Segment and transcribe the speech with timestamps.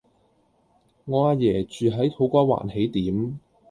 [1.05, 3.37] 我阿爺住喺土瓜灣喜點